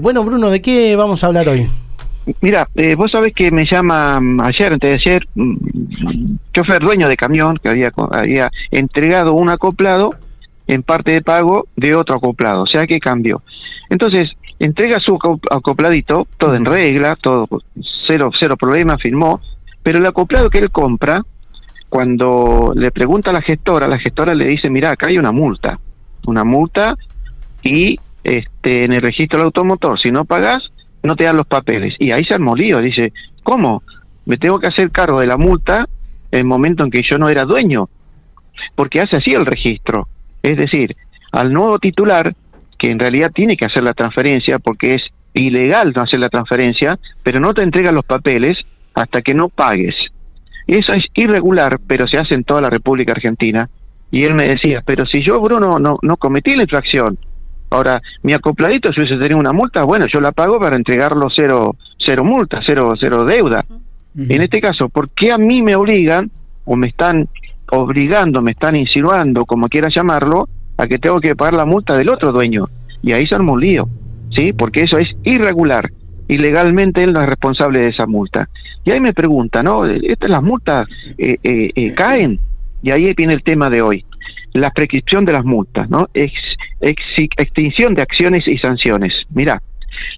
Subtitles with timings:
[0.00, 1.66] Bueno, Bruno, ¿de qué vamos a hablar hoy?
[2.40, 5.56] Mira, eh, vos sabés que me llama mm, ayer, antes de ayer, mm,
[6.54, 10.10] chofer dueño de camión que había, había entregado un acoplado
[10.66, 13.42] en parte de pago de otro acoplado, o sea que cambió.
[13.90, 15.18] Entonces, entrega su
[15.50, 17.46] acopladito, todo en regla, todo
[18.06, 19.40] cero, cero problema, firmó,
[19.82, 21.22] pero el acoplado que él compra,
[21.90, 25.78] cuando le pregunta a la gestora, la gestora le dice, mira, acá hay una multa,
[26.24, 26.96] una multa
[27.62, 30.70] y este, en el registro del automotor, si no pagas,
[31.02, 31.94] no te dan los papeles.
[31.98, 33.12] Y ahí se armó lío, dice,
[33.42, 33.82] ¿cómo?
[34.26, 35.88] Me tengo que hacer cargo de la multa
[36.30, 37.88] en el momento en que yo no era dueño,
[38.74, 40.08] porque hace así el registro.
[40.42, 40.96] Es decir,
[41.32, 42.34] al nuevo titular,
[42.78, 45.02] que en realidad tiene que hacer la transferencia porque es
[45.34, 48.58] ilegal no hacer la transferencia, pero no te entrega los papeles
[48.94, 49.94] hasta que no pagues.
[50.66, 53.68] Eso es irregular, pero se hace en toda la República Argentina.
[54.10, 57.18] Y él me decía, pero si yo, Bruno, no, no cometí la infracción,
[57.70, 61.76] Ahora, mi acopladito, si hubiese tenido una multa, bueno, yo la pago para entregarlo cero,
[61.98, 63.64] cero multa, cero, cero deuda.
[64.16, 66.30] En este caso, ¿por qué a mí me obligan
[66.64, 67.28] o me están
[67.70, 72.08] obligando, me están insinuando, como quiera llamarlo, a que tengo que pagar la multa del
[72.08, 72.68] otro dueño?
[73.02, 73.88] Y ahí se arma un lío,
[74.34, 74.52] ¿sí?
[74.52, 75.88] Porque eso es irregular.
[76.26, 78.48] Y legalmente él no es responsable de esa multa.
[78.84, 79.86] Y ahí me pregunta, ¿no?
[79.86, 82.40] ¿Estas las multas eh, eh, eh, caen?
[82.82, 84.04] Y ahí viene el tema de hoy
[84.52, 86.08] la prescripción de las multas, ¿no?
[86.14, 86.32] Ex,
[86.80, 89.14] extinción de acciones y sanciones.
[89.30, 89.62] Mira,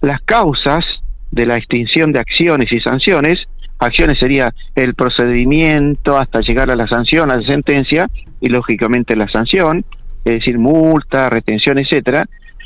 [0.01, 0.85] las causas
[1.31, 3.47] de la extinción de acciones y sanciones,
[3.79, 9.27] acciones sería el procedimiento hasta llegar a la sanción, a la sentencia, y lógicamente la
[9.29, 9.83] sanción,
[10.25, 12.25] es decir, multa, retención, etcétera.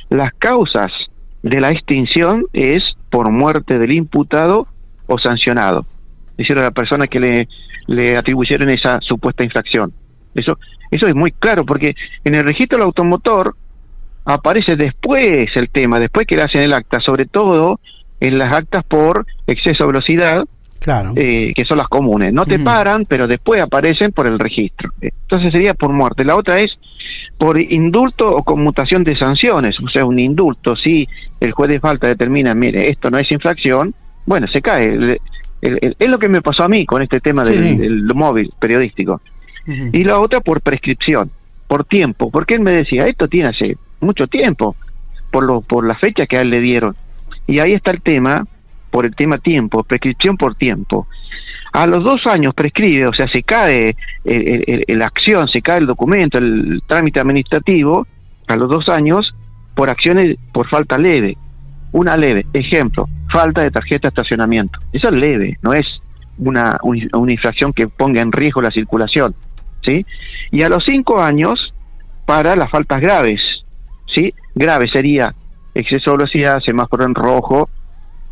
[0.10, 0.92] Las causas
[1.44, 4.68] de la extinción es por muerte del imputado
[5.08, 5.86] o sancionado,
[6.32, 7.48] es decir, la persona que le,
[7.88, 9.94] le atribuyeron esa supuesta infracción.
[10.36, 10.60] Eso,
[10.92, 13.56] eso es muy claro, porque en el registro del automotor
[14.28, 17.80] aparece después el tema, después que le hacen el acta, sobre todo
[18.20, 20.44] en las actas por exceso de velocidad,
[20.80, 21.14] claro.
[21.16, 22.34] Eh, que son las comunes.
[22.34, 24.92] No te paran, pero después aparecen por el registro.
[25.00, 26.26] Entonces sería por muerte.
[26.26, 26.78] La otra es
[27.38, 31.08] por indulto o conmutación de sanciones, o sea, un indulto, si
[31.40, 33.94] el juez de falta determina, mire, esto no es infracción,
[34.26, 35.20] bueno, se cae.
[35.62, 39.22] es lo que me pasó a mí con este tema del móvil periodístico
[39.68, 41.30] y la otra por prescripción,
[41.68, 44.76] por tiempo, porque él me decía, esto tiene hace mucho tiempo,
[45.32, 46.96] por, lo, por la fecha que a él le dieron.
[47.46, 48.46] Y ahí está el tema,
[48.92, 51.08] por el tema tiempo, prescripción por tiempo.
[51.74, 56.38] A los dos años prescribe, o sea, se cae la acción, se cae el documento,
[56.38, 58.08] el trámite administrativo,
[58.48, 59.36] a los dos años,
[59.76, 61.38] por acciones por falta leve.
[61.92, 64.80] Una leve, ejemplo, falta de tarjeta de estacionamiento.
[64.92, 66.02] Eso es leve, no es
[66.38, 69.36] una, una infracción que ponga en riesgo la circulación.
[69.86, 70.06] ¿sí?
[70.52, 71.74] Y a los cinco años
[72.26, 73.42] para las faltas graves,
[74.18, 74.34] ¿sí?
[74.56, 75.34] Grave sería
[75.74, 77.70] exceso de velocidad, semáforo en rojo,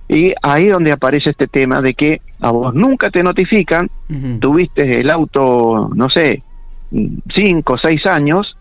[0.08, 3.90] y ahí donde aparece este tema de que a vos nunca te notifican,
[4.40, 6.44] tuviste el auto, no sé,
[7.34, 8.56] cinco o seis años,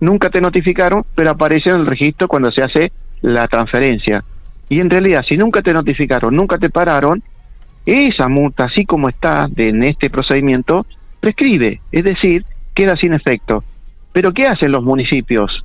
[0.00, 4.24] nunca te notificaron, pero aparece en el registro cuando se hace la transferencia.
[4.68, 7.22] Y en realidad, si nunca te notificaron, nunca te pararon,
[7.84, 10.86] esa multa, así como está en este procedimiento,
[11.20, 13.64] prescribe, es decir, queda sin efecto.
[14.12, 15.64] Pero ¿qué hacen los municipios?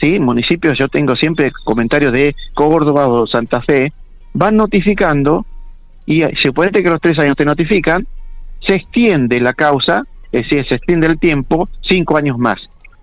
[0.00, 0.18] ¿Sí?
[0.18, 3.92] Municipios, yo tengo siempre comentarios de Córdoba o Santa Fe,
[4.32, 5.44] van notificando
[6.06, 8.06] y se puede que los tres años te notifican,
[8.66, 12.58] se extiende la causa, es decir, se extiende el tiempo cinco años más,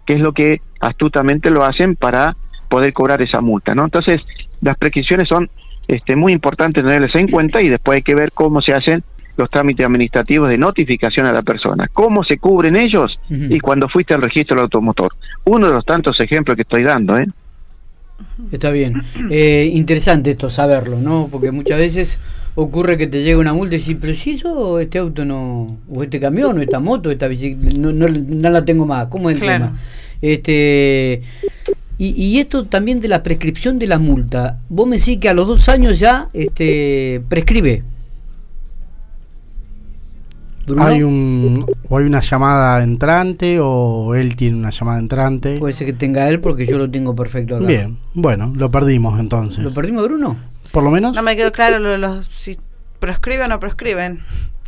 [0.05, 2.35] que es lo que astutamente lo hacen para
[2.69, 3.83] poder cobrar esa multa, ¿no?
[3.83, 4.25] Entonces,
[4.61, 5.49] las prescripciones son
[5.87, 9.03] este, muy importantes tenerlas en cuenta y después hay que ver cómo se hacen
[9.37, 14.13] los trámites administrativos de notificación a la persona, cómo se cubren ellos y cuando fuiste
[14.13, 15.13] al registro del automotor.
[15.45, 17.27] Uno de los tantos ejemplos que estoy dando, ¿eh?
[18.51, 19.01] Está bien.
[19.29, 21.27] Eh, interesante esto, saberlo, ¿no?
[21.31, 22.17] Porque muchas veces
[22.55, 26.03] ocurre que te llega una multa y dices, pero si yo este auto no, o
[26.03, 29.07] este camión, o esta moto, esta bicicleta, no, no, la tengo más.
[29.07, 29.77] ¿Cómo es el tema?
[30.21, 31.21] Este,
[31.99, 34.59] y, y, esto también de la prescripción de la multa.
[34.69, 37.83] Vos me decís que a los dos años ya este, prescribe.
[40.77, 45.57] ¿Hay, un, o hay una llamada entrante o él tiene una llamada entrante?
[45.59, 47.65] Puede ser que tenga él porque yo lo tengo perfecto acá.
[47.65, 49.63] Bien, bueno, lo perdimos entonces.
[49.63, 50.35] ¿Lo perdimos, Bruno?
[50.71, 51.15] Por lo menos.
[51.15, 52.57] No me quedó claro los, si
[52.99, 54.19] proscriben o proscriben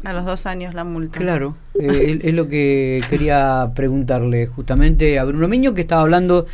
[0.04, 1.20] a los dos años la multa.
[1.20, 6.46] Claro, eh, es lo que quería preguntarle justamente a Bruno Miño que estaba hablando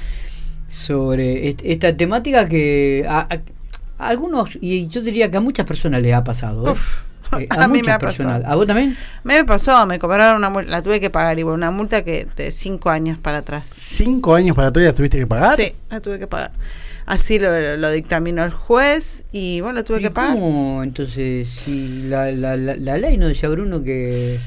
[0.68, 3.27] sobre esta temática que a,
[3.98, 6.68] algunos, y yo diría que a muchas personas les ha pasado.
[6.68, 6.75] ¿eh?
[7.39, 8.38] Eh, a, A mí me ha personas.
[8.39, 8.54] pasado.
[8.54, 8.95] ¿A vos también?
[9.24, 12.51] Me pasó, me cobraron una multa, la tuve que pagar igual, una multa que de
[12.51, 13.69] cinco años para atrás.
[13.74, 15.56] ¿Cinco años para atrás tuviste que pagar?
[15.56, 16.51] Sí, la tuve que pagar.
[17.06, 20.33] Así lo, lo dictaminó el juez y bueno, tuve ¿Y que pagar.
[20.33, 24.38] ¿Cómo entonces si la, la, la, la ley no decía Bruno que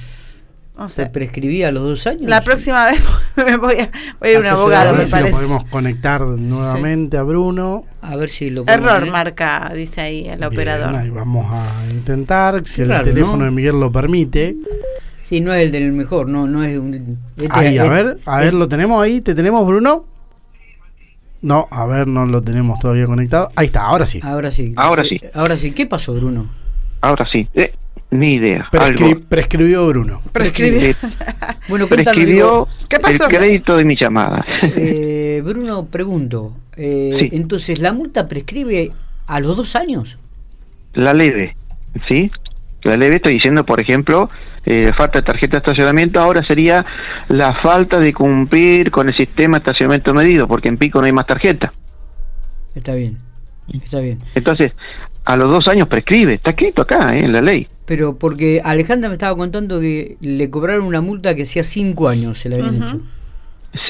[0.79, 2.23] No se prescribía a los dos años?
[2.31, 3.01] La próxima vez
[3.37, 3.91] me voy a,
[4.21, 5.31] voy a ir a un abogado, a ver me si parece.
[5.33, 7.85] lo podemos conectar nuevamente a Bruno.
[8.01, 10.95] A ver si lo podemos Error marca, dice ahí el Bien, operador.
[10.95, 13.45] ahí vamos a intentar, si el raro, teléfono ¿no?
[13.47, 14.55] de Miguel lo permite.
[15.25, 17.19] Sí, no es el del mejor, no, no es un...
[17.37, 19.21] este- Ahí, a este- ver, a ver, ¿lo tenemos ahí?
[19.21, 20.05] ¿Te tenemos, Bruno?
[21.43, 23.51] No, a ver, no lo tenemos todavía conectado.
[23.57, 24.21] Ahí está, ahora sí.
[24.23, 24.75] Ahora sí.
[24.77, 25.21] Ahora sí.
[25.35, 25.71] Ahora sí.
[25.73, 26.49] ¿Qué pasó, Bruno?
[27.01, 27.47] Ahora sí.
[27.55, 27.73] Eh,
[28.11, 28.67] ni idea.
[28.73, 29.21] Prescri- algo.
[29.29, 30.21] prescribió Bruno.
[30.33, 30.91] Prescribe.
[30.91, 30.95] Eh,
[31.69, 33.29] Bueno, prescribió ¿Qué pasó?
[33.29, 34.43] el crédito de mi llamada.
[34.77, 36.55] eh, Bruno, pregunto.
[36.77, 37.29] eh, Sí.
[37.33, 38.91] Entonces, ¿la multa prescribe
[39.27, 40.19] a los dos años?
[40.95, 41.55] La leve,
[42.09, 42.31] ¿sí?
[42.83, 44.29] La leve estoy diciendo, por ejemplo,
[44.65, 46.85] eh, falta de tarjeta de estacionamiento, ahora sería
[47.29, 51.13] la falta de cumplir con el sistema de estacionamiento medido, porque en Pico no hay
[51.13, 51.73] más tarjeta.
[52.75, 53.19] Está bien.
[53.73, 54.19] Está bien.
[54.35, 54.73] Entonces,
[55.25, 57.21] a los dos años prescribe, está escrito acá, ¿eh?
[57.25, 57.67] en la ley.
[57.85, 62.39] Pero porque Alejandra me estaba contando que le cobraron una multa que hacía cinco años
[62.39, 63.01] se le habían hecho.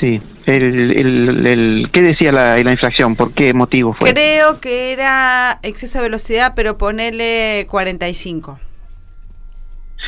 [0.01, 3.15] Sí, el, el, el- ¿qué decía la, la infracción?
[3.15, 4.13] ¿Por qué motivo fue?
[4.13, 8.59] Creo que era exceso de velocidad, pero ponele 45.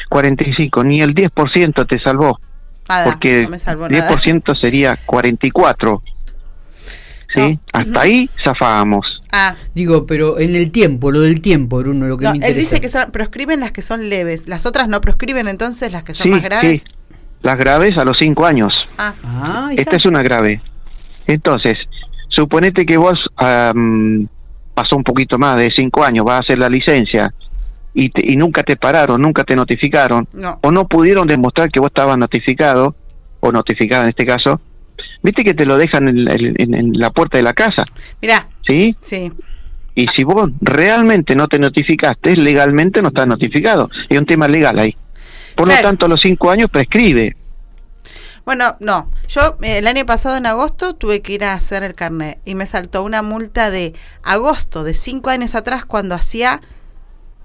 [0.09, 2.41] 45, ni el 10% te salvó,
[2.89, 4.11] Nada, porque no me salvó el nada.
[4.11, 6.03] 10% sería 44.
[7.33, 7.41] ¿Sí?
[7.41, 7.61] No.
[7.73, 9.20] Hasta ahí zafábamos.
[9.33, 12.55] Ah, Digo, pero en el tiempo, lo del tiempo, Bruno, lo que no, me él
[12.55, 14.49] dice que son, proscriben las que son leves.
[14.49, 16.81] Las otras no proscriben entonces, las que son Sí, más graves.
[16.81, 16.85] sí.
[17.43, 18.73] Las graves a los 5 años.
[18.99, 20.61] Ah, Ah, Esta es una grave.
[21.27, 21.79] Entonces,
[22.29, 24.27] suponete que vos am,
[24.75, 27.33] pasó un poquito más de 5 años, vas a hacer la licencia
[27.95, 30.59] y, te- y nunca te pararon, nunca te notificaron, no.
[30.63, 32.95] o no pudieron demostrar que vos estabas notificado,
[33.41, 34.61] o notificada en este caso,
[35.23, 37.85] viste que te lo dejan en, la- en- en la puerta de la casa,
[38.23, 38.97] Mirá, ¿sí?
[39.01, 39.33] sí.
[39.95, 43.91] Y si vos realmente no te notificaste, legalmente no estás notificado.
[44.09, 44.97] Es un tema legal ahí.
[45.57, 45.83] Por Claro.
[45.83, 47.37] lo tanto, a los 5 años prescribe.
[48.45, 49.11] Bueno, no.
[49.29, 52.55] Yo eh, el año pasado en agosto tuve que ir a hacer el carnet y
[52.55, 56.61] me saltó una multa de agosto de cinco años atrás cuando hacía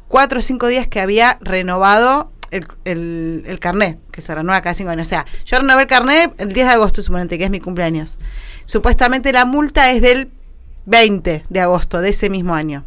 [0.08, 4.74] cuatro o cinco días que había renovado el, el, el carnet, que se renueva cada
[4.76, 5.08] cinco años.
[5.08, 8.18] O sea, yo renové el carnet el 10 de agosto, suponente, que es mi cumpleaños.
[8.66, 10.30] Supuestamente la multa es del
[10.86, 12.84] 20 de agosto de ese mismo año.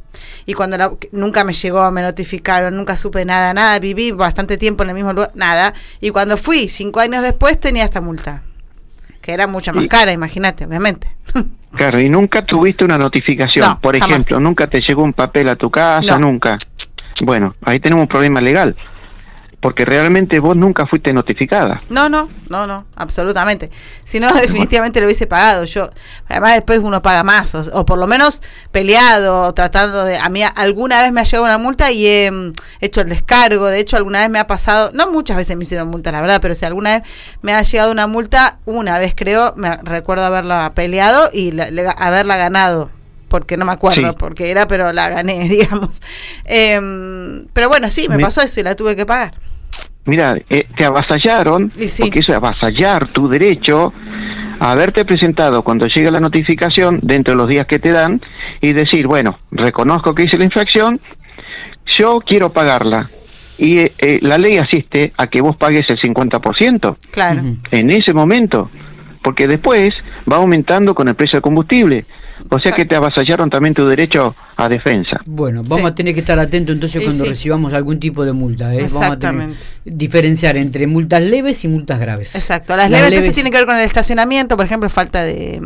[0.46, 4.82] Y cuando la- nunca me llegó, me notificaron, nunca supe nada, nada, viví bastante tiempo
[4.84, 5.74] en el mismo lugar, nada.
[6.00, 8.42] Y cuando fui, cinco años después, tenía esta multa.
[9.20, 11.08] Que era mucho más Y- cara, imagínate, obviamente.
[11.70, 13.66] Claro, y nunca tuviste una notificación.
[13.68, 14.08] No, Por jamás.
[14.08, 16.26] ejemplo, nunca te llegó un papel a tu casa, No.
[16.30, 16.56] nunca.
[17.20, 18.74] Bueno, ahí tenemos un problema legal.
[19.60, 21.82] Porque realmente vos nunca fuiste notificada.
[21.88, 23.70] No, no, no, no, absolutamente.
[24.04, 25.64] Si no, definitivamente lo hubiese pagado.
[25.64, 25.90] Yo,
[26.28, 28.40] además después uno paga más, o, o por lo menos
[28.70, 30.16] peleado, tratando de.
[30.16, 33.66] A mí alguna vez me ha llegado una multa y he mm, hecho el descargo.
[33.66, 36.38] De hecho, alguna vez me ha pasado, no muchas veces me hicieron multa, la verdad,
[36.40, 37.02] pero si alguna vez
[37.42, 42.36] me ha llegado una multa, una vez creo, me recuerdo haberla peleado y la- haberla
[42.36, 42.90] ganado.
[43.28, 44.14] Porque no me acuerdo Sí.
[44.18, 46.00] porque era, pero la gané, digamos.
[46.44, 49.34] Em, pero bueno, sí, me pasó eso y la tuve que pagar.
[50.08, 52.04] Mira, eh, te avasallaron, sí.
[52.04, 53.92] porque eso es avasallar tu derecho
[54.58, 58.22] a haberte presentado cuando llegue la notificación dentro de los días que te dan
[58.62, 60.98] y decir, bueno, reconozco que hice la infracción,
[61.98, 63.10] yo quiero pagarla.
[63.58, 66.96] Y eh, eh, la ley asiste a que vos pagues el 50%.
[67.10, 67.42] Claro.
[67.70, 68.70] En ese momento,
[69.22, 69.90] porque después
[70.30, 72.06] va aumentando con el precio del combustible.
[72.50, 75.20] O sea que te avasallaron también tu derecho a defensa.
[75.26, 75.86] Bueno, vamos Sí.
[75.86, 77.30] a tener que estar atentos entonces Y cuando sí.
[77.30, 78.72] recibamos algún tipo de multa.
[78.74, 78.86] ¿eh?
[78.90, 79.56] Vamos a tener Exactamente.
[79.84, 82.34] que diferenciar entre multas leves y multas graves.
[82.34, 82.76] Exacto.
[82.76, 85.60] Las, leves, entonces tienen que ver con el estacionamiento, por ejemplo, falta de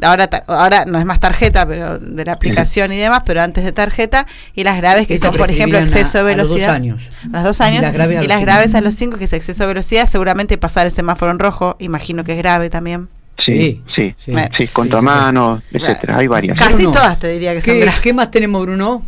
[0.00, 3.64] ahora ta- ahora no es más tarjeta, pero de la aplicación y demás, pero antes
[3.64, 6.56] de tarjeta y las graves que son, por ejemplo, exceso de a- a los dos
[6.58, 6.74] velocidad.
[6.76, 7.02] años.
[7.32, 9.18] A los dos años Y las graves a y los las graves a los cinco,
[9.18, 12.70] que es exceso de velocidad, seguramente pasar el semáforo en rojo, imagino que es grave
[12.70, 13.08] también.
[13.52, 14.32] Sí, sí, sí.
[14.34, 15.02] sí, Sí, con sí, tu sí.
[15.04, 16.18] mano, etcétera.
[16.18, 16.56] Hay varias.
[16.56, 19.02] Casi Bruno, todas te diría que son ¿Qué, qué más tenemos, Bruno?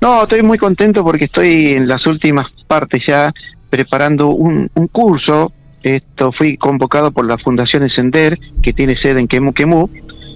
[0.00, 3.32] No, estoy muy contento porque estoy en las últimas partes ya
[3.70, 5.52] preparando un, un curso.
[5.82, 9.88] Esto fui convocado por la Fundación Encender, que tiene sede en Quemu Quemu.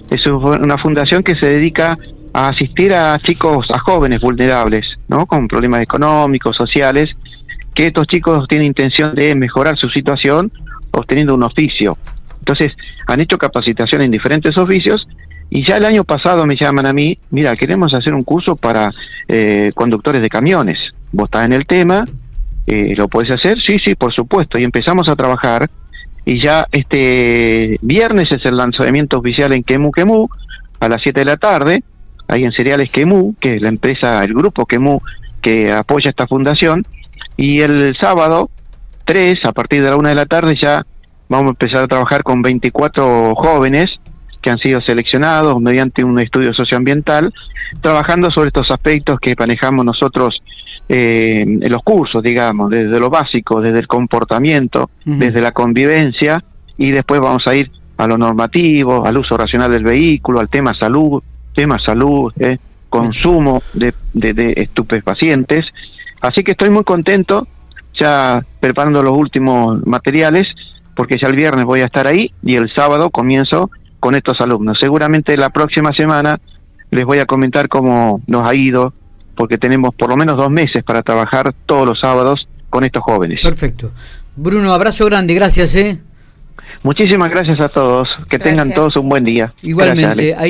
[0.09, 1.95] Es una fundación que se dedica
[2.33, 5.25] a asistir a chicos, a jóvenes vulnerables, ¿no?
[5.25, 7.09] Con problemas económicos, sociales,
[7.73, 10.51] que estos chicos tienen intención de mejorar su situación
[10.91, 11.97] obteniendo un oficio.
[12.49, 12.75] Entonces,
[13.05, 15.07] han hecho capacitación en diferentes oficios
[15.51, 18.91] y ya el año pasado me llaman a mí, mira, queremos hacer un curso para
[19.27, 20.79] eh, conductores de camiones.
[21.11, 22.05] vos estás en el tema,
[22.65, 23.61] eh, ¿lo puedes hacer?
[23.61, 24.57] Sí, sí, por supuesto.
[24.57, 25.69] Y empezamos a trabajar
[26.25, 30.27] y ya este viernes es el lanzamiento oficial en Kemu Kemu
[30.79, 31.83] a las 7 de la tarde,
[32.27, 35.01] ahí en Cereales Kemu, que es la empresa, el grupo Kemu
[35.43, 36.83] que apoya esta fundación,
[37.37, 38.49] y el sábado
[39.05, 40.83] 3, a partir de la 1 de la tarde, ya
[41.29, 43.91] vamos a empezar a trabajar con 24 jóvenes
[44.41, 47.33] que han sido seleccionados mediante un estudio socioambiental,
[47.81, 50.41] trabajando sobre estos aspectos que manejamos nosotros
[50.87, 56.43] eh, en los cursos, digamos, desde lo básico, desde el comportamiento, desde la convivencia,
[56.77, 60.73] y después vamos a ir a lo normativo, al uso racional del vehículo, al tema
[60.73, 61.21] salud,
[61.53, 62.57] tema salud, eh,
[62.89, 65.65] consumo de, de, de estupefacientes.
[66.21, 67.45] Así que estoy muy contento,
[67.93, 70.47] ya preparando los últimos materiales,
[70.99, 74.77] porque ya el viernes voy a estar ahí y el sábado comienzo con estos alumnos.
[74.81, 76.41] Seguramente la próxima semana
[76.91, 78.93] les voy a comentar cómo nos ha ido,
[79.33, 83.39] porque tenemos por lo menos dos meses para trabajar todos los sábados con estos jóvenes.
[83.41, 83.93] Perfecto.
[84.35, 85.73] Bruno, abrazo grande, gracias.
[85.77, 86.01] ¿eh?
[86.83, 88.09] Muchísimas gracias a todos.
[88.29, 89.53] Que tengan todos un buen día.
[89.61, 90.31] Igualmente.
[90.31, 90.41] Gracias,